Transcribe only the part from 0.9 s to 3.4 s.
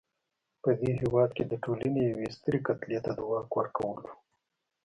هېواد کې د ټولنې یوې سترې کتلې ته د